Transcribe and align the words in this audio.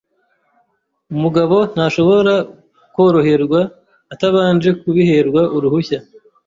Umugabo 1.15 1.57
ntashobora 1.73 2.33
kworoherwa 2.93 3.61
atabanje 4.13 4.69
kubiherwa 4.81 5.41
uruhushya. 5.55 5.99